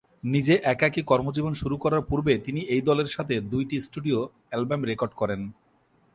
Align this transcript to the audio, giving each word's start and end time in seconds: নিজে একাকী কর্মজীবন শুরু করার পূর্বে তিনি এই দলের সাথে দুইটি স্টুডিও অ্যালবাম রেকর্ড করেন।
নিজে 0.23 0.55
একাকী 0.63 1.01
কর্মজীবন 1.03 1.53
শুরু 1.53 1.75
করার 1.77 2.01
পূর্বে 2.01 2.33
তিনি 2.37 2.61
এই 2.73 2.81
দলের 2.81 3.09
সাথে 3.11 3.35
দুইটি 3.51 3.75
স্টুডিও 3.79 4.19
অ্যালবাম 4.49 4.81
রেকর্ড 4.83 5.13
করেন। 5.15 5.41